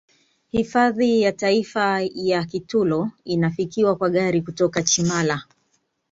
Hifadhi 0.51 1.21
ya 1.21 1.31
taifa 1.31 2.01
ya 2.15 2.43
Kitulo 2.43 3.11
inafikiwa 3.23 3.95
kwa 3.95 4.09
gari 4.09 4.41
kutoka 4.41 4.83
Chimala 4.83 5.41